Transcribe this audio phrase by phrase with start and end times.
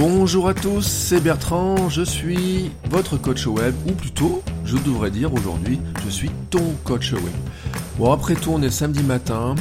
[0.00, 5.34] Bonjour à tous, c'est Bertrand, je suis votre coach web, ou plutôt, je devrais dire
[5.34, 7.34] aujourd'hui, je suis ton coach web.
[7.98, 9.56] Bon, après tout, on est samedi matin,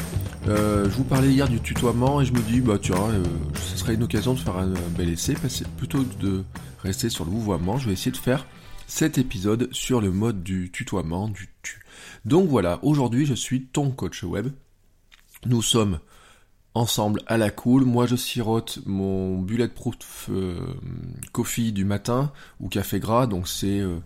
[0.47, 3.23] euh, je vous parlais hier du tutoiement et je me dis, bah tiens, euh,
[3.55, 5.33] ce serait une occasion de faire un, bel essai,
[5.75, 6.43] plutôt que de
[6.83, 8.45] rester sur le vouvoiement, je vais essayer de faire
[8.85, 11.81] cet épisode sur le mode du tutoiement, du tu.
[12.25, 14.49] Donc voilà, aujourd'hui je suis ton coach web.
[15.47, 15.97] Nous sommes
[16.77, 17.83] ensemble à la cool.
[17.83, 20.55] Moi, je sirote mon bulletproof euh,
[21.31, 23.27] coffee du matin ou café gras.
[23.27, 23.97] Donc c'est euh,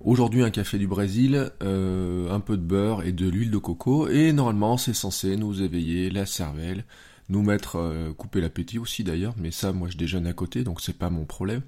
[0.00, 4.08] aujourd'hui un café du Brésil, euh, un peu de beurre et de l'huile de coco.
[4.08, 6.84] Et normalement, c'est censé nous éveiller la cervelle,
[7.28, 9.34] nous mettre couper l'appétit aussi d'ailleurs.
[9.38, 11.62] Mais ça, moi, je déjeune à côté, donc c'est pas mon problème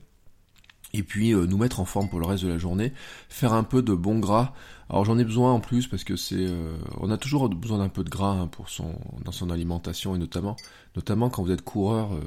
[0.92, 2.92] et puis euh, nous mettre en forme pour le reste de la journée,
[3.28, 4.52] faire un peu de bon gras.
[4.88, 7.88] Alors j'en ai besoin en plus parce que c'est, euh, on a toujours besoin d'un
[7.88, 10.56] peu de gras hein, pour son, dans son alimentation et notamment,
[10.94, 12.14] notamment quand vous êtes coureur.
[12.14, 12.20] Euh,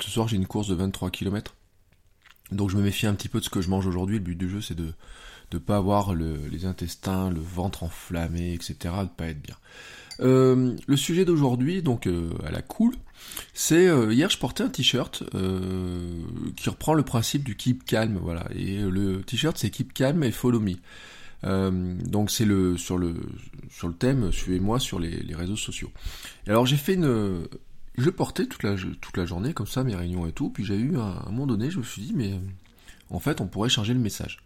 [0.00, 1.54] ce soir j'ai une course de 23 km,
[2.50, 4.18] donc je me méfie un petit peu de ce que je mange aujourd'hui.
[4.18, 4.92] Le but du jeu c'est de
[5.52, 9.56] ne pas avoir les intestins, le ventre enflammé, etc., de pas être bien.
[10.20, 12.94] Euh, le sujet d'aujourd'hui, donc euh, à la cool,
[13.54, 15.24] c'est euh, hier je portais un t-shirt
[16.56, 18.46] qui reprend le principe du keep calm, voilà.
[18.54, 20.74] Et le t-shirt c'est keep calm et follow me.
[22.04, 23.14] donc c'est le sur le
[23.70, 25.90] sur le thème suivez-moi sur les, réseaux sociaux.
[26.46, 27.46] Alors j'ai fait une
[27.96, 30.76] je portais toute la toute la journée comme ça mes réunions et tout, puis j'ai
[30.76, 32.34] eu à un moment donné je me suis dit mais
[33.10, 34.38] en fait on pourrait changer le message.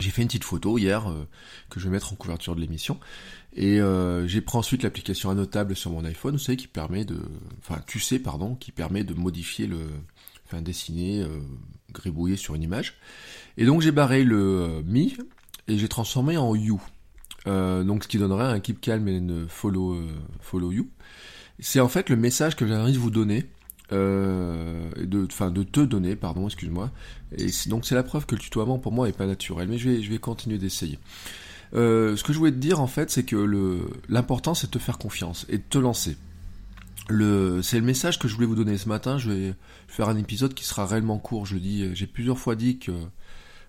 [0.00, 1.26] J'ai fait une petite photo hier euh,
[1.70, 2.98] que je vais mettre en couverture de l'émission
[3.54, 7.18] et euh, j'ai pris ensuite l'application annotable sur mon iPhone, vous savez, qui permet de,
[7.58, 9.78] enfin QC pardon, qui permet de modifier le,
[10.46, 11.38] enfin dessiner, euh,
[11.92, 12.96] gribouiller sur une image.
[13.56, 15.06] Et donc j'ai barré le me
[15.68, 16.80] et j'ai transformé en you.
[17.46, 19.96] donc ce qui donnerait un keep calm et une follow
[20.40, 20.88] follow you.
[21.60, 23.46] C'est en fait le message que j'ai envie de vous donner
[23.92, 26.90] euh, de, de te donner, pardon, excuse-moi.
[27.36, 29.90] Et donc c'est la preuve que le tutoiement pour moi est pas naturel, mais je
[29.90, 30.98] vais, je vais continuer d'essayer.
[31.74, 34.78] Euh, ce que je voulais te dire en fait, c'est que l'important c'est de te
[34.78, 36.16] faire confiance et de te lancer.
[37.10, 39.18] Le, c'est le message que je voulais vous donner ce matin.
[39.18, 39.54] Je vais
[39.86, 41.44] faire un épisode qui sera réellement court.
[41.44, 42.92] Je dis, j'ai plusieurs fois dit que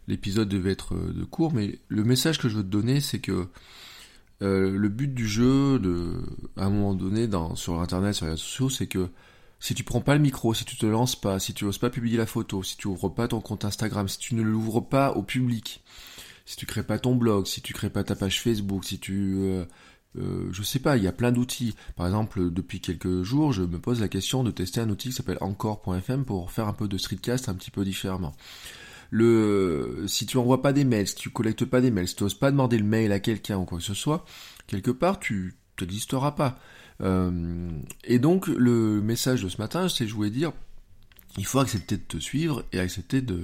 [0.08, 3.20] l'épisode devait être euh, de court, mais le message que je veux te donner, c'est
[3.20, 3.47] que
[4.40, 6.14] le but du jeu, de,
[6.56, 9.09] à un moment donné, dans, sur internet, sur les réseaux sociaux, c'est que
[9.60, 11.90] si tu prends pas le micro, si tu te lances pas, si tu oses pas
[11.90, 15.12] publier la photo, si tu ouvres pas ton compte Instagram, si tu ne l'ouvres pas
[15.14, 15.84] au public,
[16.46, 19.36] si tu crées pas ton blog, si tu crées pas ta page Facebook, si tu
[19.40, 19.66] euh,
[20.18, 21.76] euh, je sais pas, il y a plein d'outils.
[21.96, 25.16] Par exemple, depuis quelques jours, je me pose la question de tester un outil qui
[25.16, 28.34] s'appelle encore.fm pour faire un peu de streetcast un petit peu différemment.
[29.12, 32.24] Le, si tu envoies pas des mails, si tu collectes pas des mails, si tu
[32.24, 34.26] oses pas demander le mail à quelqu'un ou quoi que ce soit,
[34.68, 36.60] quelque part, tu n'existeras pas.
[37.02, 37.70] Euh,
[38.04, 40.52] et donc le message de ce matin, c'est je voulais dire,
[41.38, 43.42] il faut accepter de te suivre et accepter de,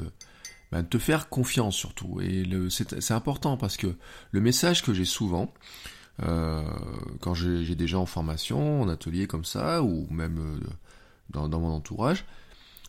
[0.71, 2.21] ben, te faire confiance surtout.
[2.21, 3.95] Et c'est important parce que
[4.31, 5.53] le message que j'ai souvent,
[6.23, 6.63] euh,
[7.19, 10.59] quand j'ai des gens en formation, en atelier comme ça, ou même euh,
[11.29, 12.25] dans, mon entourage,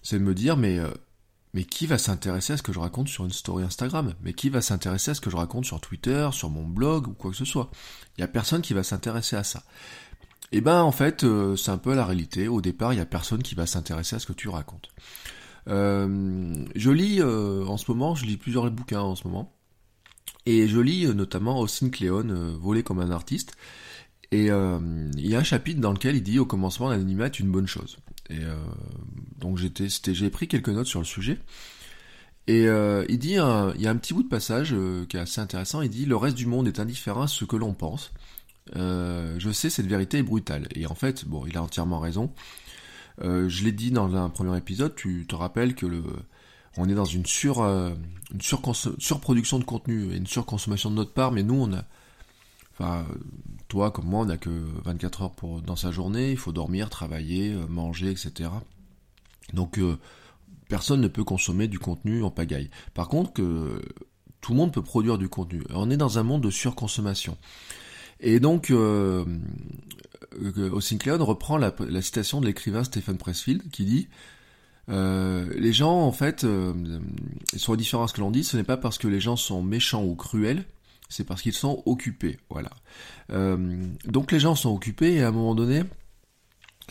[0.02, 0.78] c'est de me dire mais
[1.54, 4.14] mais qui va s'intéresser à ce que je raconte sur une story Instagram?
[4.22, 7.12] Mais qui va s'intéresser à ce que je raconte sur Twitter, sur mon blog ou
[7.12, 7.70] quoi que ce soit?
[8.16, 9.62] Il y a personne qui va s'intéresser à ça.
[10.52, 12.46] Eh ben en fait, euh, c'est un peu la réalité.
[12.46, 14.90] Au départ, il y a personne qui va s'intéresser à ce que tu racontes.
[15.68, 19.54] Euh, je lis euh, en ce moment, je lis plusieurs bouquins en ce moment,
[20.44, 23.56] et je lis notamment Austin Kleon, Voler comme un artiste.
[24.30, 27.50] Et il y a un chapitre dans lequel il dit au commencement l'anonymat est une
[27.50, 27.98] bonne chose.
[28.30, 28.40] Et
[29.38, 31.38] donc j'étais, j'ai pris quelques notes sur le sujet.
[32.46, 34.74] Et il dit, il y a un petit bout de passage
[35.10, 35.82] qui est assez intéressant.
[35.82, 38.10] Il dit le reste du monde est indifférent à ce que l'on pense.
[38.76, 40.68] Euh, je sais, cette vérité est brutale.
[40.74, 42.32] Et en fait, bon, il a entièrement raison.
[43.22, 46.02] Euh, je l'ai dit dans un premier épisode, tu te rappelles que le,
[46.76, 47.94] on est dans une euh,
[48.40, 51.84] surproduction de contenu et une surconsommation de notre part, mais nous, on a,
[52.72, 53.06] enfin,
[53.68, 54.50] toi comme moi, on n'a que
[54.84, 58.48] 24 heures pour, dans sa journée, il faut dormir, travailler, manger, etc.
[59.52, 59.78] Donc,
[60.68, 62.70] personne ne peut consommer du contenu en pagaille.
[62.94, 63.82] Par contre, que
[64.40, 65.62] tout le monde peut produire du contenu.
[65.70, 67.36] On est dans un monde de surconsommation.
[68.22, 69.24] Et donc, euh,
[70.40, 74.08] euh reprend la, citation de l'écrivain Stephen Pressfield qui dit
[74.88, 76.72] euh, les gens, en fait, euh,
[77.56, 79.62] sont différents à ce que l'on dit, ce n'est pas parce que les gens sont
[79.62, 80.64] méchants ou cruels,
[81.08, 82.38] c'est parce qu'ils sont occupés.
[82.50, 82.70] Voilà.
[83.30, 85.82] Euh, donc les gens sont occupés et à un moment donné,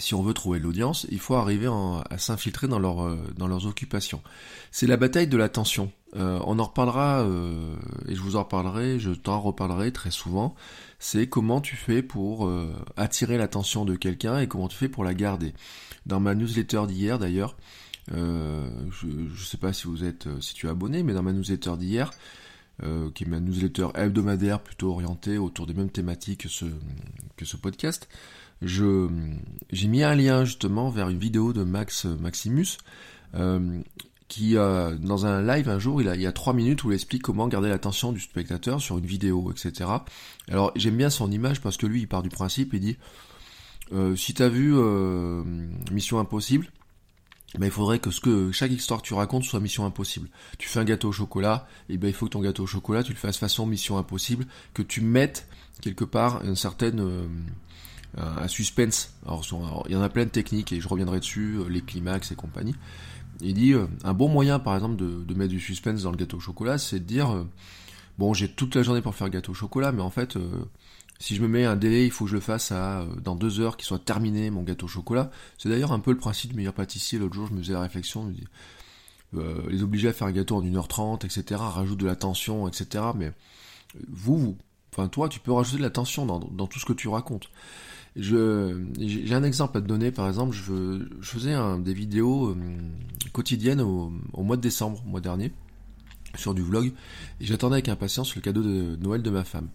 [0.02, 1.70] si on veut trouver l'audience, il faut arriver
[2.10, 4.22] à s'infiltrer dans, leur, dans leurs occupations.
[4.72, 5.92] C'est la bataille de l'attention.
[6.16, 7.76] Euh, on en reparlera, euh,
[8.08, 10.56] et je vous en reparlerai, je t'en reparlerai très souvent,
[11.00, 15.06] c'est comment tu fais pour euh, attirer l'attention de quelqu'un et comment tu fais pour
[15.06, 15.54] la garder.
[16.06, 17.56] Dans ma newsletter d'hier d'ailleurs,
[18.10, 21.78] je ne sais pas si vous êtes, si tu es abonné, mais dans ma newsletter
[21.78, 22.12] d'hier,
[23.14, 26.66] qui est ma newsletter hebdomadaire plutôt orientée autour des mêmes thématiques que ce,
[27.38, 28.10] que ce podcast,
[28.62, 29.08] je
[29.72, 32.78] j'ai mis un lien justement vers une vidéo de Max Maximus
[34.32, 36.92] qui, euh, dans un live un jour, il, a, il y a trois minutes où
[36.92, 39.90] il explique comment garder l'attention du spectateur sur une vidéo, etc.
[40.48, 42.98] Alors j'aime bien son image parce que lui, il part du principe, il dit,
[43.92, 45.44] euh, si t'as vu euh,
[45.92, 46.72] Mission Impossible,
[47.60, 50.30] ben, il faudrait que ce que chaque histoire que tu racontes soit Mission Impossible.
[50.58, 53.04] Tu fais un gâteau au chocolat, et ben il faut que ton gâteau au chocolat,
[53.04, 55.46] tu le fasses façon Mission Impossible, que tu mettes
[55.82, 57.28] quelque part une certaine euh,
[58.18, 59.14] un suspense.
[59.26, 62.36] Alors, il y en a plein de techniques et je reviendrai dessus, les climax et
[62.36, 62.76] compagnie.
[63.42, 66.38] Il dit euh, un bon moyen, par exemple, de, mettre du suspense dans le gâteau
[66.38, 67.48] au chocolat, c'est de dire euh,
[68.18, 70.66] bon, j'ai toute la journée pour faire gâteau au chocolat, mais en fait, euh,
[71.20, 73.60] si je me mets un délai, il faut que je le fasse à dans deux
[73.60, 75.32] heures, qu'il soit terminé mon gâteau au chocolat.
[75.58, 77.20] C'est d'ailleurs un peu le principe du meilleur pâtissier.
[77.20, 78.48] L'autre jour, je me faisais la réflexion, je me dis,
[79.70, 83.06] les obliger à faire un gâteau en 1h30, etc., rajoute de la tension, etc.
[83.16, 83.32] Mais
[84.10, 84.58] vous, vous,
[84.92, 87.50] enfin toi, tu peux rajouter de la tension dans, dans tout ce que tu racontes.
[88.16, 92.56] J'ai un exemple à te donner, par exemple, je, faisais des vidéos euh,
[93.32, 95.54] quotidiennes au, mois de décembre, mois dernier,
[96.36, 96.92] sur du vlog,
[97.40, 99.70] et j'attendais avec impatience le cadeau de Noël de ma femme.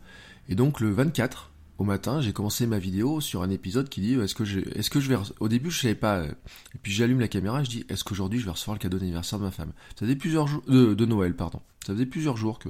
[0.48, 4.14] Et donc le 24, au matin, j'ai commencé ma vidéo sur un épisode qui dit
[4.14, 7.20] est-ce que je, est-ce que je vais, au début je savais pas, et puis j'allume
[7.20, 9.72] la caméra, je dis est-ce qu'aujourd'hui je vais recevoir le cadeau d'anniversaire de ma femme?
[9.98, 11.60] Ça faisait plusieurs jours, de, Noël, pardon.
[11.86, 12.68] Ça faisait plusieurs jours que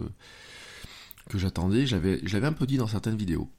[1.29, 3.51] que j'attendais, j'avais, je l'avais un peu dit dans certaines vidéos.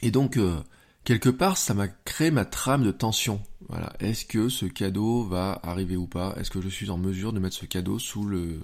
[0.00, 0.62] Et donc, euh,
[1.08, 3.40] quelque part, ça m'a créé ma trame de tension.
[3.70, 3.94] Voilà.
[3.98, 6.34] Est-ce que ce cadeau va arriver ou pas?
[6.36, 8.60] Est-ce que je suis en mesure de mettre ce cadeau sous le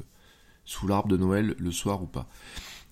[0.67, 2.29] sous l'arbre de Noël le soir ou pas?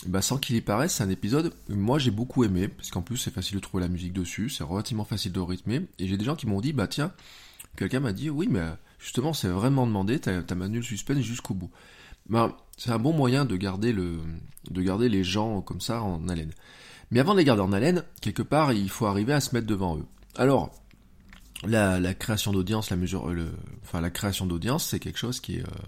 [0.06, 3.18] Bah, sans qu'il y paraisse, c'est un épisode moi j'ai beaucoup aimé, parce qu'en plus
[3.18, 6.24] c'est facile de trouver la musique dessus, c'est relativement facile de rythmer, et j'ai des
[6.24, 7.12] gens qui m'ont dit, bah tiens,
[7.76, 8.64] quelqu'un m'a dit, oui mais
[8.98, 11.70] justement c'est vraiment demandé, t'as as maintenu le suspense jusqu'au bout.
[12.26, 14.18] Bah, c'est un bon moyen de garder le
[14.70, 16.52] de garder les gens comme ça en haleine.
[17.12, 19.66] Mais avant de les garder en haleine, quelque part, il faut arriver à se mettre
[19.66, 20.06] devant eux.
[20.34, 20.72] Alors,
[21.62, 25.62] la, création d'audience, la mesure, le, enfin la création d'audience, c'est quelque chose qui est
[25.62, 25.82] euh,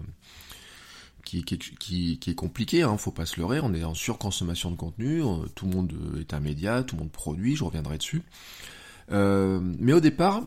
[1.23, 4.75] qui, qui, qui, est compliqué, hein, faut pas se leurrer, on est en surconsommation de
[4.75, 8.21] contenu, euh, tout le monde est un média, tout le monde produit, je reviendrai dessus.
[9.11, 10.43] Euh, mais au départ,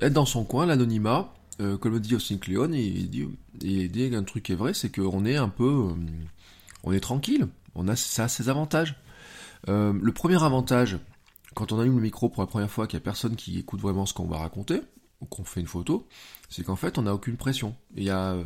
[0.00, 3.26] être dans son coin, l'anonymat, comme le dit Austin Kleon, il dit,
[3.62, 5.88] il dit un truc qui est vrai, c'est qu'on est un peu,
[6.84, 8.94] on est tranquille, on a ça a ses avantages.
[9.68, 10.98] Euh, le premier avantage,
[11.54, 13.80] quand on allume le micro pour la première fois, qu'il n'y a personne qui écoute
[13.80, 14.80] vraiment ce qu'on va raconter,
[15.20, 16.06] ou qu'on fait une photo,
[16.48, 17.76] c'est qu'en fait, on n'a aucune pression.
[17.96, 18.36] Il y a,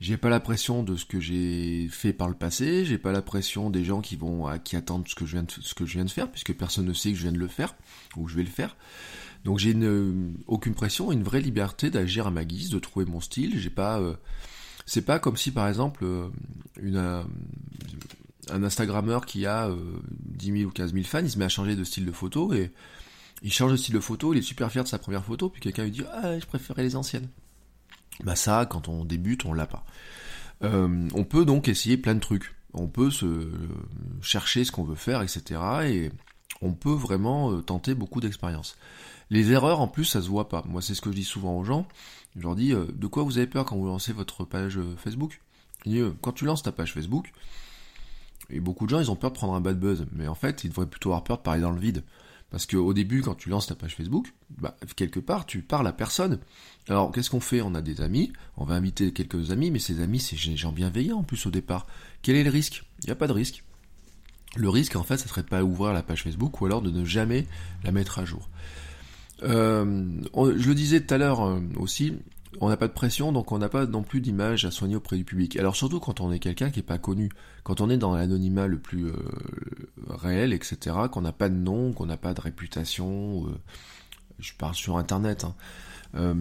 [0.00, 3.22] j'ai pas la pression de ce que j'ai fait par le passé, j'ai pas la
[3.22, 5.92] pression des gens qui vont, qui attendent ce que je viens de, ce que je
[5.94, 7.74] viens de faire, puisque personne ne sait que je viens de le faire,
[8.16, 8.76] ou je vais le faire.
[9.44, 9.76] Donc j'ai
[10.48, 13.60] aucune pression, une vraie liberté d'agir à ma guise, de trouver mon style.
[13.60, 14.14] J'ai pas, euh,
[14.86, 16.28] c'est pas comme si par exemple euh,
[16.82, 17.22] une,
[18.50, 21.48] un Instagrammeur qui a 10 euh, 000 ou 15 000 fans, il se met à
[21.48, 22.72] changer de style de photo et
[23.42, 25.60] il change de style de photo, il est super fier de sa première photo, puis
[25.60, 27.28] quelqu'un lui dit ah je préférais les anciennes.
[28.24, 29.84] Bah ça, quand on débute, on l'a pas.
[30.62, 32.54] Euh, on peut donc essayer plein de trucs.
[32.72, 33.50] On peut se
[34.22, 35.60] chercher ce qu'on veut faire, etc.
[35.84, 36.10] Et
[36.62, 38.76] on peut vraiment euh, tenter beaucoup d'expériences.
[39.28, 40.62] Les erreurs, en plus, ça se voit pas.
[40.66, 41.86] Moi, c'est ce que je dis souvent aux gens.
[42.36, 45.40] Je leur dis, de quoi vous avez peur quand vous lancez votre page Facebook?
[46.20, 47.32] Quand tu lances ta page Facebook,
[48.50, 50.06] et beaucoup de gens, ils ont peur de prendre un bad buzz.
[50.12, 52.04] Mais en fait, ils devraient plutôt avoir peur de parler dans le vide.
[52.50, 55.92] Parce qu'au début, quand tu lances ta page Facebook, bah, quelque part, tu parles à
[55.92, 56.38] personne.
[56.88, 57.60] Alors, qu'est-ce qu'on fait?
[57.60, 60.70] On a des amis, on va inviter quelques amis, mais ces amis, c'est des gens
[60.70, 61.86] bienveillants en plus au départ.
[62.22, 62.84] Quel est le risque?
[63.02, 63.64] Il n'y a pas de risque.
[64.54, 66.90] Le risque, en fait, ça serait de pas ouvrir la page Facebook ou alors de
[66.90, 67.46] ne jamais
[67.82, 68.48] la mettre à jour.
[69.42, 72.14] Euh, je le disais tout à l'heure euh, aussi,
[72.60, 75.16] on n'a pas de pression, donc on n'a pas non plus d'image à soigner auprès
[75.16, 75.56] du public.
[75.56, 77.30] Alors surtout quand on est quelqu'un qui est pas connu,
[77.62, 79.16] quand on est dans l'anonymat le plus euh,
[80.08, 83.54] réel, etc., qu'on n'a pas de nom, qu'on n'a pas de réputation, euh,
[84.38, 85.54] je parle sur Internet, hein,
[86.14, 86.34] euh,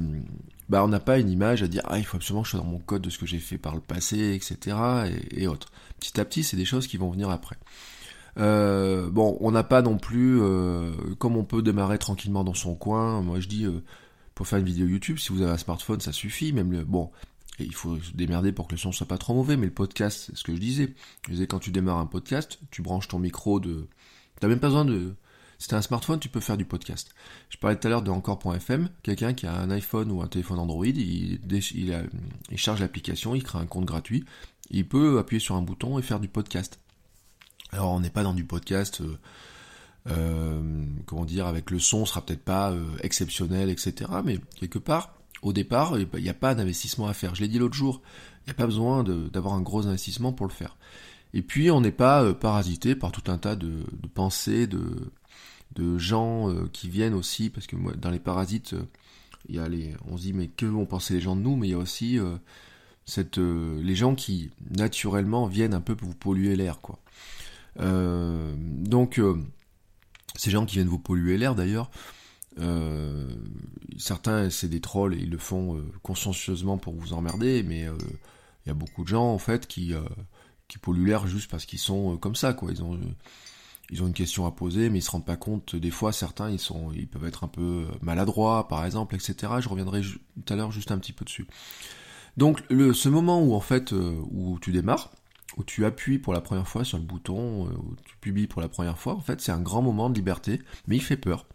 [0.69, 2.59] bah on n'a pas une image à dire ah il faut absolument que je sois
[2.59, 4.77] dans mon code de ce que j'ai fait par le passé, etc.
[5.07, 5.71] et, et autres.
[5.99, 7.57] Petit à petit, c'est des choses qui vont venir après.
[8.37, 10.39] bon, on n'a pas non plus,
[11.19, 13.21] comme on peut démarrer tranquillement dans son coin.
[13.21, 13.65] Moi, je dis,
[14.35, 16.53] pour faire une vidéo YouTube, si vous avez un smartphone, ça suffit.
[16.53, 17.09] Même le, bon,
[17.59, 20.25] il faut se démerder pour que le son soit pas trop mauvais, mais le podcast,
[20.27, 20.93] c'est ce que je disais.
[21.25, 23.87] Je disais, quand tu démarres un podcast, tu branches ton micro de,
[24.39, 25.15] t'as même pas besoin de,
[25.57, 27.13] si t'as un smartphone, tu peux faire du podcast.
[27.49, 30.59] Je parlais tout à l'heure de encore.fm, quelqu'un qui a un iPhone ou un téléphone
[30.59, 34.25] Android, il, il, charge l'application, il crée un compte gratuit,
[34.69, 36.79] il peut appuyer sur un bouton et faire du podcast.
[37.71, 39.17] Alors on n'est pas dans du podcast euh,
[41.05, 44.11] comment dire, avec le son sera peut-être pas euh, exceptionnel, etc.
[44.23, 47.35] Mais quelque part, Au départ, il n'y a pas d'investissement à faire.
[47.35, 48.01] Je l'ai dit l'autre jour,
[48.41, 50.75] il n'y a pas besoin d'avoir un gros investissement pour le faire.
[51.35, 53.83] Et puis, on n'est pas euh, parasité par tout un tas de,
[54.13, 55.11] pensées, de,
[55.97, 58.83] gens euh, qui viennent aussi, parce que moi, dans les parasites, euh,
[59.49, 61.57] il y a les, on se dit mais que vont penser les gens de nous,
[61.57, 62.17] mais il y a aussi
[63.05, 66.97] cette, les gens qui naturellement viennent un peu pour vous polluer l'air, quoi.
[67.77, 69.21] donc,
[70.37, 71.89] ces gens qui viennent vous polluer l'air, d'ailleurs,
[73.97, 78.71] certains c'est des trolls et ils le font consciencieusement pour vous emmerder, mais il y
[78.71, 79.93] a beaucoup de gens en fait qui
[80.67, 82.71] qui polluent l'air juste parce qu'ils sont euh, comme ça, quoi.
[82.71, 83.15] Ils ont, euh,
[83.89, 85.75] ils ont une question à poser, mais ils se rendent pas compte.
[85.75, 89.53] Des fois, certains, ils sont, ils peuvent être un peu maladroits, par exemple, etc.
[89.59, 91.47] Je reviendrai tout à l'heure juste un petit peu dessus.
[92.37, 95.11] Donc, le, ce moment où en fait, euh, où tu démarres,
[95.57, 98.67] où tu appuies pour la première fois sur le bouton, où tu publies pour la
[98.67, 101.45] première fois, en fait, c'est un grand moment de liberté, mais il fait peur.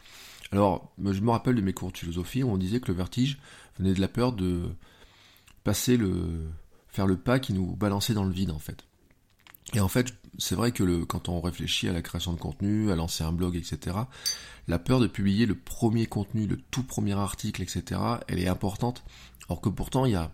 [0.52, 3.38] Alors, je me rappelle de mes cours de philosophie où on disait que le vertige
[3.78, 4.62] venait de la peur de
[5.62, 6.48] passer le,
[6.88, 8.84] faire le pas qui nous balançait dans le vide, en fait.
[9.74, 12.96] Et en fait, c'est vrai que quand on réfléchit à la création de contenu, à
[12.96, 13.96] lancer un blog, etc.,
[14.66, 19.04] la peur de publier le premier contenu, le tout premier article, etc., elle est importante.
[19.48, 20.32] Alors que pourtant, il y a,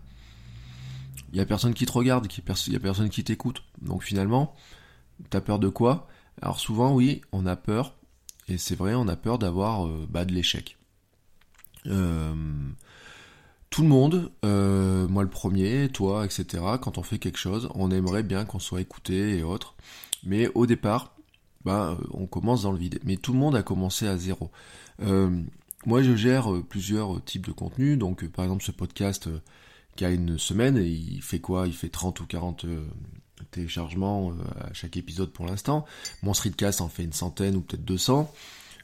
[1.31, 3.63] il y a personne qui te regarde, il y a personne qui t'écoute.
[3.81, 4.55] Donc finalement,
[5.29, 6.07] t'as peur de quoi?
[6.41, 7.95] Alors souvent, oui, on a peur,
[8.47, 10.77] et c'est vrai, on a peur d'avoir euh, bah, de l'échec.
[11.87, 12.33] Euh,
[13.69, 17.91] tout le monde, euh, moi le premier, toi, etc., quand on fait quelque chose, on
[17.91, 19.75] aimerait bien qu'on soit écouté et autres.
[20.23, 21.15] Mais au départ,
[21.65, 22.99] bah, on commence dans le vide.
[23.03, 24.51] Mais tout le monde a commencé à zéro.
[25.85, 27.97] Moi, je gère plusieurs types de contenus.
[27.97, 29.29] Donc, par exemple, ce podcast
[29.97, 31.67] qui a une semaine, il fait quoi?
[31.67, 32.65] Il fait 30 ou 40
[33.51, 35.85] téléchargements à chaque épisode pour l'instant.
[36.23, 38.33] Mon streetcast en fait une centaine ou peut-être 200.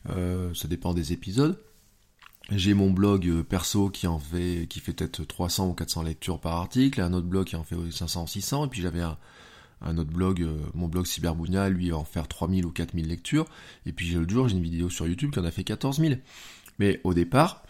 [0.08, 1.58] ça dépend des épisodes.
[2.52, 6.40] J'ai mon blog euh, perso qui en fait, qui fait peut-être 300 ou 400 lectures
[6.40, 9.98] par article, un autre blog qui en fait 500 ou 600, et puis j'avais un,
[9.98, 13.46] autre blog, euh, mon blog Cyberbounia, lui en faire 3000 ou 4000 lectures,
[13.86, 16.16] et puis le jour j'ai une vidéo sur YouTube qui en a fait 14 000.
[16.80, 17.64] Mais au départ,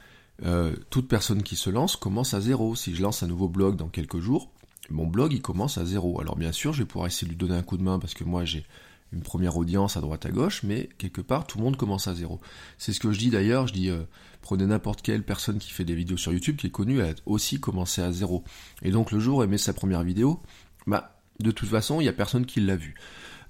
[0.43, 2.75] euh, toute personne qui se lance commence à zéro.
[2.75, 4.51] Si je lance un nouveau blog dans quelques jours,
[4.89, 6.19] mon blog il commence à zéro.
[6.19, 8.13] Alors bien sûr, je vais pouvoir essayer de lui donner un coup de main parce
[8.13, 8.65] que moi j'ai
[9.13, 12.15] une première audience à droite à gauche, mais quelque part tout le monde commence à
[12.15, 12.41] zéro.
[12.77, 14.03] C'est ce que je dis d'ailleurs, je dis euh,
[14.41, 17.15] prenez n'importe quelle personne qui fait des vidéos sur YouTube qui est connue, elle a
[17.25, 18.43] aussi commencé à zéro.
[18.81, 20.41] Et donc le jour où elle met sa première vidéo,
[20.87, 22.95] bah de toute façon il y a personne qui l'a vu.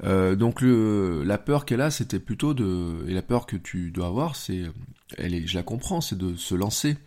[0.04, 3.92] Euh, donc le, la peur qu'elle a, c'était plutôt de et la peur que tu
[3.92, 4.64] dois avoir, c'est
[5.18, 6.98] je la comprends, c'est de se lancer,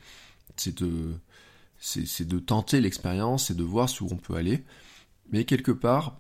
[0.57, 1.15] c'est de
[1.79, 4.65] c'est de tenter l'expérience, c'est de voir où on peut aller.
[5.31, 6.19] Mais quelque part,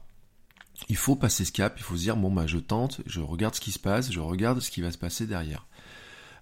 [0.88, 3.54] il faut passer ce cap, il faut se dire bon bah je tente, je regarde
[3.54, 5.66] ce qui se passe, je regarde ce qui va se passer derrière.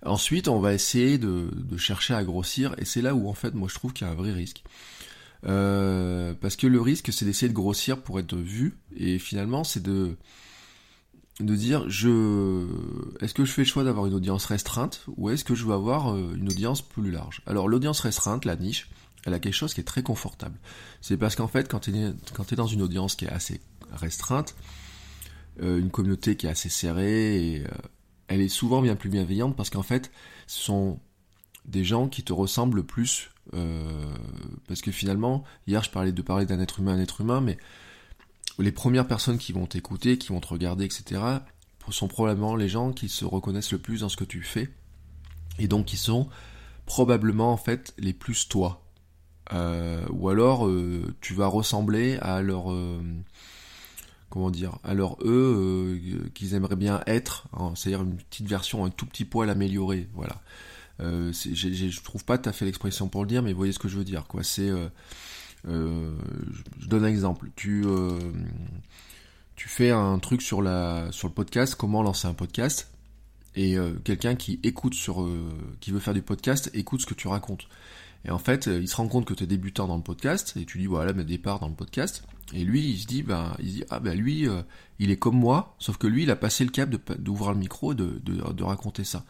[0.05, 1.49] Ensuite, on va essayer de,
[1.79, 4.13] chercher à grossir, et c'est là où en fait moi je trouve qu'il y a
[4.13, 4.63] un vrai risque.
[5.47, 9.83] Euh, parce que le risque c'est d'essayer de grossir pour être vu, et finalement c'est
[9.83, 10.17] de
[11.41, 12.67] de dire je
[13.21, 15.75] est-ce que je fais le choix d'avoir une audience restreinte ou est-ce que je veux
[15.75, 17.43] avoir euh, une audience plus large?
[17.47, 18.89] Alors l'audience restreinte, la niche,
[19.25, 20.59] elle a quelque chose qui est très confortable.
[21.01, 23.61] C'est parce qu'en fait quand tu es, dans une audience qui est assez
[23.93, 24.55] restreinte,
[25.63, 27.89] euh, une communauté qui est assez serrée, euh,
[28.29, 30.11] elle est souvent bien plus bienveillante parce qu'en fait,
[30.47, 31.01] ce sont
[31.65, 33.31] des gens qui te ressemblent le plus.
[33.53, 34.15] Euh,
[34.67, 37.59] parce que finalement, hier je parlais de parler d'un être humain, un être humain, mais
[38.59, 41.21] les premières personnes qui vont t'écouter, qui vont te regarder, etc.,
[41.91, 44.71] sont probablement les gens qui se reconnaissent le plus dans ce que tu fais,
[45.59, 46.29] et donc qui sont
[46.87, 48.83] probablement en fait les plus toi.
[49.53, 50.69] ou alors
[51.21, 52.73] tu vas ressembler à leur
[54.35, 58.91] comment dire, alors eux, euh, qu'ils aimeraient bien être, hein, c'est-à-dire une petite version un
[58.91, 60.43] tout petit poil améliorée, voilà.
[60.99, 63.79] Euh, je trouve pas tout à fait l'expression pour le dire, mais vous voyez ce
[63.79, 64.43] que je veux dire, quoi.
[64.43, 64.71] C'est,
[65.69, 66.11] euh, euh,
[66.81, 67.51] je donne un exemple.
[67.57, 67.85] Tu,
[69.57, 72.91] tu fais un truc sur la, sur le podcast, comment lancer un podcast,
[73.57, 75.29] et quelqu'un qui écoute sur,
[75.81, 77.69] qui veut faire du podcast, écoute ce que tu racontes.
[78.27, 80.65] Et en fait, il se rend compte que tu es débutant dans le podcast, et
[80.65, 82.25] tu dis, voilà, mes départ dans le podcast.
[82.53, 84.63] Et lui, il se dit, ben, il dit, ah ben lui, euh,
[84.99, 87.93] il est comme moi, sauf que lui, il a passé le cap d'ouvrir le micro
[87.93, 89.25] et de, de, de raconter ça.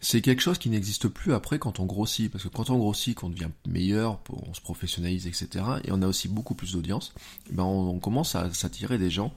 [0.00, 3.16] C'est quelque chose qui n'existe plus après quand on grossit, parce que quand on grossit,
[3.16, 7.12] qu'on devient meilleur, on se professionnalise, etc., et on a aussi beaucoup plus d'audience,
[7.50, 9.34] ben on, commence à s'attirer des gens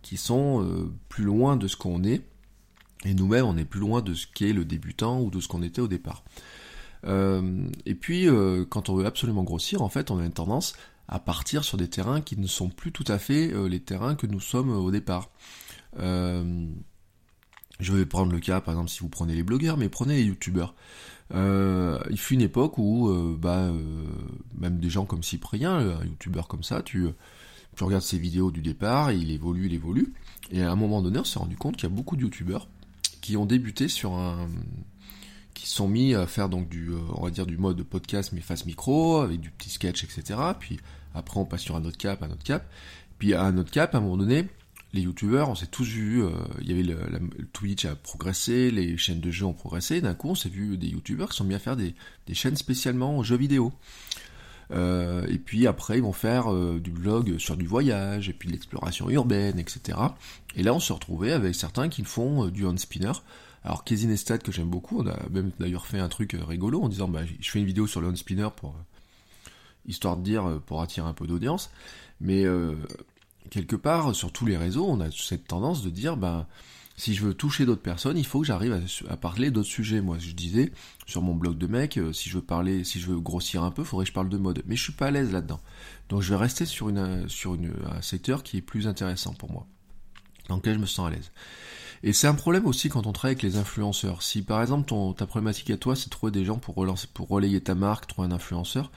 [0.00, 2.22] qui sont euh, plus loin de ce qu'on est,
[3.04, 5.62] et nous-mêmes, on est plus loin de ce qu'est le débutant ou de ce qu'on
[5.62, 6.24] était au départ.
[7.04, 10.74] Euh, et puis, euh, quand on veut absolument grossir, en fait, on a une tendance
[11.06, 14.26] à partir sur des terrains qui ne sont plus tout à fait les terrains que
[14.26, 15.30] nous sommes au départ.
[17.80, 20.24] Je vais prendre le cas, par exemple, si vous prenez les blogueurs, mais prenez les
[20.24, 20.74] youtubeurs.
[21.34, 24.04] Euh, il fut une époque où, euh, bah, euh,
[24.58, 27.06] même des gens comme Cyprien, un youtubeur comme ça, tu,
[27.76, 30.12] tu regardes ses vidéos du départ, il évolue, il évolue,
[30.50, 32.68] et à un moment donné, on s'est rendu compte qu'il y a beaucoup de youtubeurs
[33.20, 34.48] qui ont débuté sur un,
[35.54, 38.64] qui sont mis à faire donc du, on va dire du mode podcast mais face
[38.64, 40.40] micro, avec du petit sketch, etc.
[40.58, 40.78] Puis
[41.14, 42.66] après, on passe sur un autre cap, un autre cap.
[43.18, 44.48] Puis à un autre cap, à un moment donné,
[44.92, 46.30] les youtubeurs, on s'est tous vu, euh,
[46.60, 46.98] il y avait le,
[47.52, 50.88] Twitch a progressé, les chaînes de jeux ont progressé, d'un coup on s'est vu des
[50.88, 51.94] youtubeurs qui sont mis à faire des,
[52.32, 53.72] chaînes spécialement jeux vidéo.
[54.70, 58.48] Euh, et puis après ils vont faire euh, du blog sur du voyage, et puis
[58.48, 59.98] de l'exploration urbaine, etc.
[60.56, 63.12] Et là on se retrouvait avec certains qui font du hand spinner.
[63.64, 66.88] Alors Casey Neistat que j'aime beaucoup, on a même d'ailleurs fait un truc rigolo en
[66.88, 68.74] disant bah, je fais une vidéo sur le hand spinner pour
[69.86, 71.70] histoire de dire pour attirer un peu d'audience.
[72.20, 72.44] Mais
[73.50, 76.46] quelque part, sur tous les réseaux, on a cette tendance de dire, ben,
[76.98, 80.00] si je veux toucher d'autres personnes, il faut que j'arrive à, parler d'autres sujets.
[80.00, 80.72] Moi, je disais,
[81.06, 83.70] sur mon blog de mec, euh, si je veux parler, si je veux grossir un
[83.70, 84.62] peu, faudrait que je parle de mode.
[84.66, 85.60] Mais je suis pas à l'aise là-dedans.
[86.08, 89.66] Donc je vais rester sur, un secteur qui est plus intéressant pour moi.
[90.48, 91.30] Dans lequel je me sens à l'aise.
[92.02, 94.22] Et c'est un problème aussi quand on travaille avec les influenceurs.
[94.22, 96.74] Si par exemple ta problématique à toi, c'est de trouver des gens pour,
[97.14, 98.90] pour relayer ta marque, trouver un influenceur,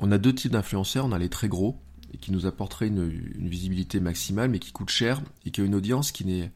[0.00, 1.06] on a deux types d'influenceurs.
[1.06, 1.80] On a les très gros,
[2.14, 3.08] et qui nous apporterait une,
[3.48, 6.50] visibilité maximale, mais qui coûte cher et qui a une audience qui n'est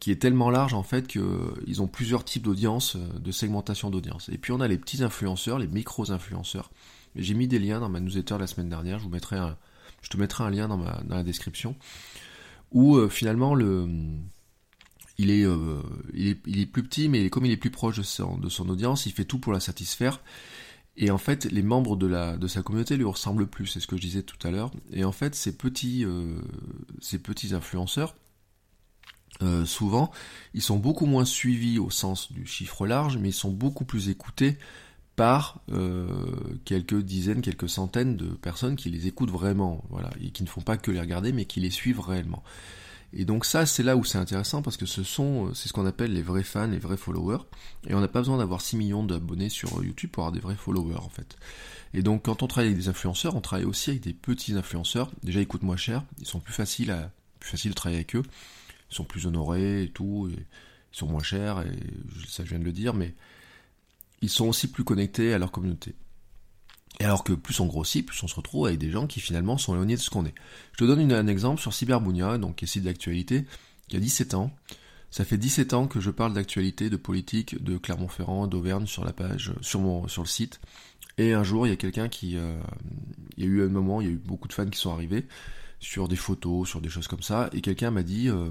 [0.00, 4.28] qui est tellement large en fait qu'ils ont plusieurs types d'audience, de segmentation d'audience.
[4.30, 6.72] Et puis on a les petits influenceurs, les micros influenceurs.
[7.14, 8.98] J'ai mis des liens dans ma newsletter la semaine dernière.
[8.98, 9.38] Je vous mettrai
[10.00, 11.76] je te mettrai un lien dans la description
[12.72, 13.88] où euh, finalement le
[15.18, 15.82] il est, euh,
[16.14, 18.48] il est, il est plus petit, mais comme il est plus proche de son, de
[18.48, 20.20] son audience, il fait tout pour la satisfaire.
[20.96, 23.86] Et en fait, les membres de, la, de sa communauté lui ressemblent plus, c'est ce
[23.86, 24.70] que je disais tout à l'heure.
[24.92, 26.38] Et en fait, ces petits, euh,
[27.00, 28.14] ces petits influenceurs,
[29.40, 30.10] euh, souvent,
[30.52, 34.10] ils sont beaucoup moins suivis au sens du chiffre large, mais ils sont beaucoup plus
[34.10, 34.58] écoutés
[35.16, 36.06] par euh,
[36.64, 40.60] quelques dizaines, quelques centaines de personnes qui les écoutent vraiment, voilà, et qui ne font
[40.60, 42.42] pas que les regarder, mais qui les suivent réellement.
[43.14, 45.72] Et donc ça, c'est là où c'est intéressant parce que ce sont, euh, c'est ce
[45.72, 47.44] qu'on appelle les vrais fans, les vrais followers.
[47.86, 50.40] Et on n'a pas besoin d'avoir 6 millions d'abonnés sur euh, YouTube pour avoir des
[50.40, 51.36] vrais followers en fait.
[51.94, 55.10] Et donc quand on travaille avec des influenceurs, on travaille aussi avec des petits influenceurs.
[55.22, 58.16] Déjà ils coûtent moins cher, ils sont plus faciles à, plus faciles de travailler avec
[58.16, 58.22] eux.
[58.90, 61.78] Ils sont plus honorés et tout, et ils sont moins chers, et
[62.28, 63.14] ça je viens de le dire, mais
[64.22, 65.94] ils sont aussi plus connectés à leur communauté.
[67.00, 69.58] Et alors que plus on grossit, plus on se retrouve avec des gens qui finalement
[69.58, 70.34] sont éloignés de ce qu'on est.
[70.72, 73.44] Je te donne un exemple sur Cyberbounia, donc qui est site d'actualité,
[73.88, 74.50] qui a 17 ans.
[75.10, 79.12] Ça fait 17 ans que je parle d'actualité, de politique, de Clermont-Ferrand, d'Auvergne sur la
[79.12, 80.60] page, sur mon, sur le site.
[81.18, 82.58] Et un jour, il y a quelqu'un qui, euh,
[83.36, 84.92] il y a eu un moment, il y a eu beaucoup de fans qui sont
[84.92, 85.26] arrivés
[85.80, 88.48] sur des photos, sur des choses comme ça, et quelqu'un m'a dit, euh,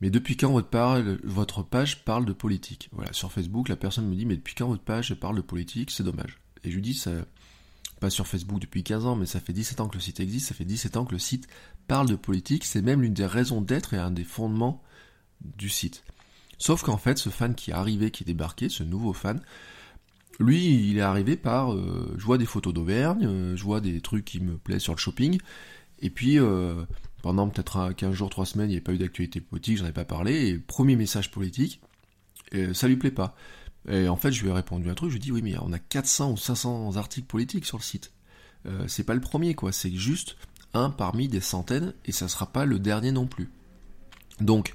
[0.00, 2.88] mais depuis quand votre, parle, votre page parle de politique?
[2.92, 5.90] Voilà, sur Facebook, la personne me dit, mais depuis quand votre page parle de politique?
[5.90, 6.43] C'est dommage.
[6.64, 7.10] Et je lui dis, ça,
[8.00, 10.48] pas sur Facebook depuis 15 ans, mais ça fait 17 ans que le site existe,
[10.48, 11.46] ça fait 17 ans que le site
[11.86, 14.82] parle de politique, c'est même l'une des raisons d'être et un des fondements
[15.40, 16.04] du site.
[16.58, 19.40] Sauf qu'en fait, ce fan qui est arrivé, qui est débarqué, ce nouveau fan,
[20.40, 24.00] lui, il est arrivé par, euh, je vois des photos d'Auvergne, euh, je vois des
[24.00, 25.38] trucs qui me plaisent sur le shopping,
[26.00, 26.84] et puis euh,
[27.22, 29.92] pendant peut-être 15 jours, 3 semaines, il n'y avait pas eu d'actualité politique, j'en ai
[29.92, 31.80] pas parlé, et premier message politique,
[32.72, 33.34] ça lui plaît pas.
[33.88, 35.56] Et en fait, je lui ai répondu un truc, je lui ai dit, oui, mais
[35.60, 38.12] on a 400 ou 500 articles politiques sur le site.
[38.66, 39.72] Euh, c'est pas le premier, quoi.
[39.72, 40.36] C'est juste
[40.72, 43.50] un parmi des centaines, et ça sera pas le dernier non plus.
[44.40, 44.74] Donc,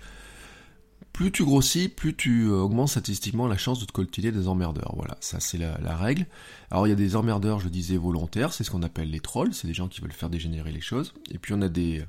[1.20, 4.94] plus tu grossis, plus tu euh, augmentes statistiquement la chance de te coltiner des emmerdeurs.
[4.96, 6.26] Voilà, ça c'est la, règle.
[6.72, 9.54] Alors il y a des emmerdeurs, je disais, volontaires, c'est ce qu'on appelle les trolls,
[9.54, 11.14] c'est des gens qui veulent faire dégénérer les choses.
[11.30, 12.06] Et puis on a des,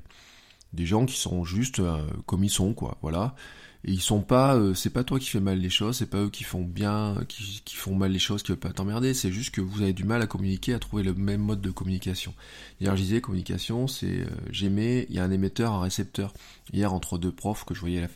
[0.71, 2.97] des gens qui sont juste euh, comme ils sont, quoi.
[3.01, 3.35] Voilà.
[3.83, 6.19] Et ils sont pas, euh, c'est pas toi qui fais mal les choses, c'est pas
[6.19, 9.31] eux qui font bien, qui, qui font mal les choses, qui veulent pas t'emmerder, c'est
[9.31, 12.35] juste que vous avez du mal à communiquer, à trouver le même mode de communication.
[12.79, 16.33] Hier je disais, communication, c'est euh, j'aimais, il y a un émetteur, un récepteur.
[16.71, 18.07] Hier entre deux profs que je voyais, la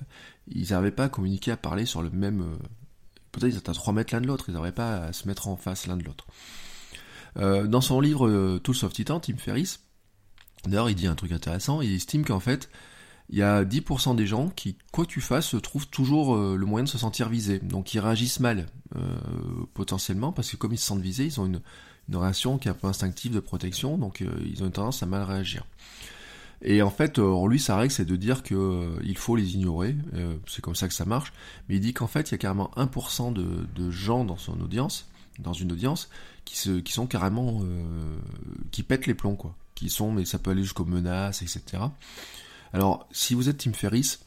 [0.47, 2.58] ils n'arrivaient pas à communiquer, à parler sur le même, euh,
[3.32, 5.47] peut-être ils étaient à 3 mètres l'un de l'autre, ils n'arrivaient pas à se mettre
[5.47, 6.28] en face l'un de l'autre.
[7.36, 9.80] dans son livre Tools of Titan, Tim Ferriss,
[10.65, 12.69] d'ailleurs il dit un truc intéressant, il estime qu'en fait,
[13.29, 16.65] il y a 10% des gens qui, quoi que tu fasses, trouvent toujours euh, le
[16.65, 17.59] moyen de se sentir visés.
[17.59, 18.99] Donc ils réagissent mal, euh,
[19.73, 21.61] potentiellement, parce que comme ils se sentent visés, ils ont une,
[22.13, 25.07] réaction qui est un peu instinctive de protection, donc euh, ils ont une tendance à
[25.07, 25.65] mal réagir.
[26.61, 29.95] Et en fait, lui, sa règle, c'est de dire que il faut les ignorer,
[30.47, 31.33] c'est comme ça que ça marche,
[31.67, 34.59] mais il dit qu'en fait, il y a carrément 1% de, de, gens dans son
[34.61, 35.07] audience,
[35.38, 36.09] dans une audience,
[36.45, 37.61] qui, se, qui sont carrément...
[38.71, 39.53] qui pètent les plombs, quoi.
[39.75, 41.83] Qui sont, mais ça peut aller jusqu'aux menaces, etc.
[42.75, 44.19] Alors, si vous êtes Tim Ferriss,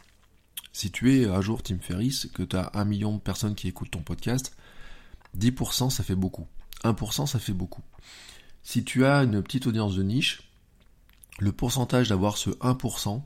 [0.73, 3.69] Si tu es un jour Tim Ferriss, que tu as un million de personnes qui
[3.69, 4.57] écoutent ton podcast,
[5.39, 6.47] 10% ça fait beaucoup.
[6.83, 7.83] 1% ça fait beaucoup.
[8.63, 10.51] Si tu as une petite audience de niche,
[11.41, 13.21] le pourcentage d'avoir ce 1%,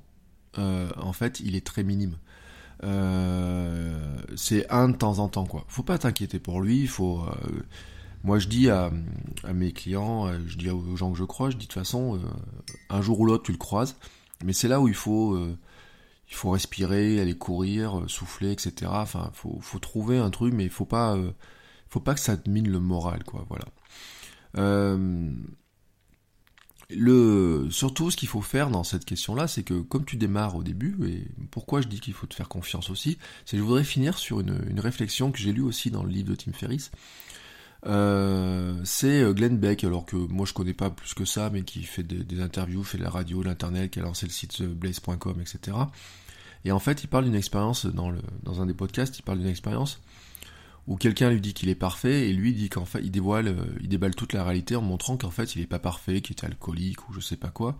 [0.58, 2.18] euh, en fait, il est très minime.
[2.82, 5.64] Euh, c'est un de temps en temps, quoi.
[5.68, 7.20] Faut pas t'inquiéter pour lui, faut...
[7.20, 7.62] Euh,
[8.24, 8.90] moi, je dis à,
[9.54, 12.20] mes clients, je dis aux gens que je crois, je dis de toute façon,
[12.90, 13.96] un jour ou l'autre, tu le croises.
[14.42, 15.38] Mais c'est là où il faut,
[16.28, 18.90] faut respirer, aller courir, souffler, etc.
[18.94, 21.16] Enfin, faut, trouver un truc, mais il faut pas,
[21.88, 23.44] faut pas que ça te mine le moral, quoi.
[23.48, 23.66] Voilà.
[24.58, 25.30] Euh,
[26.90, 30.62] le, surtout, ce qu'il faut faire dans cette question-là, c'est que comme tu démarres au
[30.62, 33.84] début, et pourquoi je dis qu'il faut te faire confiance aussi, c'est que je voudrais
[33.84, 36.90] finir sur une, réflexion que j'ai lue aussi dans le livre de Tim Ferriss.
[37.86, 41.62] Euh, c'est euh, Glenn Beck, alors que moi je connais pas plus que ça, mais
[41.62, 45.40] qui fait des, interviews, fait de la radio, l'internet, qui a lancé le site blaze.com,
[45.40, 45.76] etc.
[46.64, 49.38] Et en fait, il parle d'une expérience dans, le, dans un des podcasts, il parle
[49.38, 50.00] d'une expérience
[50.88, 53.64] où quelqu'un lui dit qu'il est parfait et lui dit qu'en fait il dévoile, euh,
[53.80, 56.44] il déballe toute la réalité en montrant qu'en fait il est pas parfait, qu'il est
[56.44, 57.78] alcoolique ou je sais pas quoi.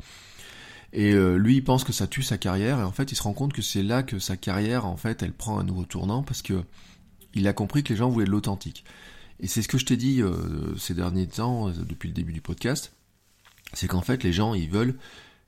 [0.92, 3.32] Et lui il pense que ça tue sa carrière et en fait il se rend
[3.32, 6.42] compte que c'est là que sa carrière en fait elle prend un nouveau tournant parce
[6.42, 6.62] que
[7.32, 8.84] il a compris que les gens voulaient de l'authentique.
[9.40, 12.40] Et c'est ce que je t'ai dit euh, ces derniers temps depuis le début du
[12.40, 12.92] podcast,
[13.72, 14.96] c'est qu'en fait les gens ils veulent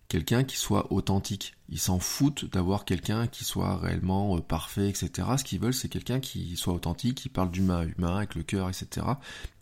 [0.09, 1.55] quelqu'un qui soit authentique.
[1.69, 5.29] Ils s'en foutent d'avoir quelqu'un qui soit réellement euh, parfait, etc.
[5.39, 8.69] Ce qu'ils veulent, c'est quelqu'un qui soit authentique, qui parle d'humain humain, avec le cœur,
[8.69, 9.07] etc.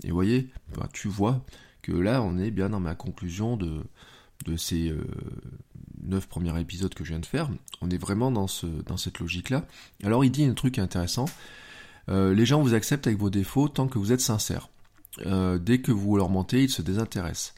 [0.04, 1.44] Et vous voyez, bah, tu vois
[1.82, 3.82] que là, on est bien dans ma conclusion de,
[4.44, 5.04] de ces euh,
[6.02, 7.48] neuf premiers épisodes que je viens de faire.
[7.80, 9.66] On est vraiment dans, ce, dans cette logique-là.
[10.02, 11.26] Alors, il dit un truc intéressant.
[12.08, 14.68] Euh, les gens vous acceptent avec vos défauts tant que vous êtes sincère.
[15.18, 17.54] dès que vous leur mentez, ils se désintéressent.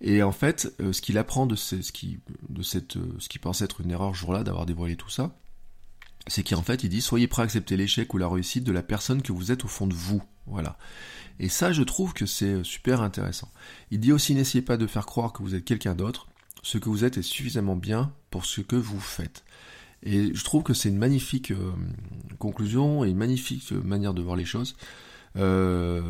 [0.00, 4.14] Et en fait, euh, ce qu'il apprend de, ce, qui, de euh, être une erreur
[4.14, 5.36] jour-là d'avoir dévoilé tout ça,
[6.26, 8.82] c'est qu'en fait, il dit soyez prêt à accepter l'échec ou la réussite de la
[8.82, 10.22] personne que vous êtes au fond de vous.
[10.46, 10.78] Voilà.
[11.38, 13.50] Et ça, je trouve que c'est euh, super intéressant.
[13.90, 16.28] Il dit aussi n'essayez pas de faire croire que vous êtes quelqu'un d'autre.
[16.62, 19.44] Ce que vous êtes est suffisamment bien pour ce que vous faites.
[20.02, 21.52] Et je trouve que c'est une magnifique
[22.38, 24.74] conclusion et une magnifique manière de voir les choses.
[25.36, 26.02] Euh,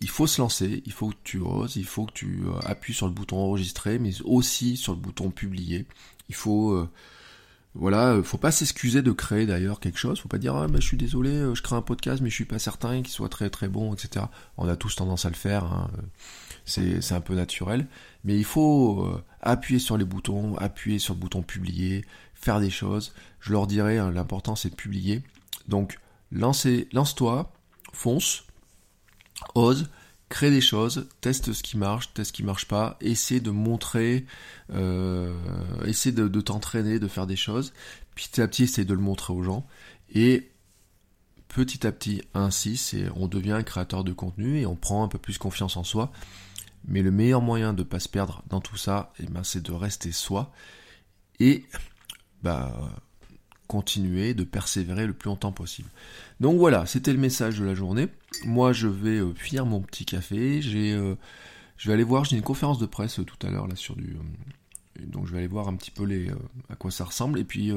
[0.00, 2.94] il faut se lancer, il faut que tu oses, il faut que tu euh, appuies
[2.94, 5.86] sur le bouton enregistrer, mais aussi sur le bouton publier.
[6.28, 6.88] Il faut euh,
[7.74, 10.86] voilà, faut pas s'excuser de créer d'ailleurs quelque chose, faut pas dire ah ben je
[10.86, 13.68] suis désolé, je crée un podcast mais je suis pas certain qu'il soit très très
[13.68, 14.26] bon, etc.
[14.56, 15.90] On a tous tendance à le faire, hein.
[16.64, 17.86] c'est un peu naturel,
[18.24, 19.08] mais il faut
[19.42, 22.04] appuyer sur les boutons, appuyer sur le bouton publier,
[22.40, 23.12] faire des choses.
[23.40, 25.22] Je leur dirais hein, l'important c'est de publier.
[25.66, 25.98] Donc
[26.32, 27.52] lance-toi,
[27.92, 28.44] fonce,
[29.54, 29.88] ose,
[30.28, 34.26] crée des choses, teste ce qui marche, teste ce qui marche pas, essaie de montrer,
[34.72, 35.34] euh,
[35.84, 37.72] essaie de, t'entraîner, de faire des choses,
[38.14, 39.66] petit à petit essaie de le montrer aux gens,
[40.14, 40.50] et
[41.48, 45.38] petit à petit ainsi, on devient créateur de contenu et on prend un peu plus
[45.38, 46.12] confiance en soi.
[46.86, 49.72] Mais le meilleur moyen de pas se perdre dans tout ça, eh ben, c'est de
[49.72, 50.52] rester soi
[51.40, 51.64] et
[52.42, 52.72] bah
[53.68, 55.88] continuer, de persévérer le plus longtemps possible.
[56.40, 58.08] Donc voilà, c'était le message de la journée.
[58.44, 60.60] Moi, je vais euh, finir mon petit café.
[60.60, 61.14] J'ai, euh,
[61.76, 62.24] je vais aller voir.
[62.24, 64.16] J'ai une conférence de presse euh, tout à l'heure là sur du.
[64.98, 66.30] donc je vais aller voir un petit peu les
[66.70, 67.38] à quoi ça ressemble.
[67.38, 67.70] Et puis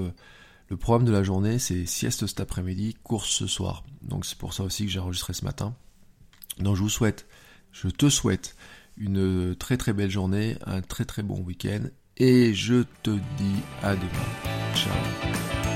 [0.69, 3.84] le programme de la journée, c'est sieste cet après-midi, course ce soir.
[4.02, 5.76] Donc c'est pour ça aussi que j'ai enregistré ce matin.
[6.60, 7.28] Donc je vous souhaite,
[7.74, 8.56] je te souhaite
[8.97, 11.84] une très très belle journée, un très très bon week-end.
[12.17, 14.32] Et je te dis à demain.
[14.76, 15.70] Ciao.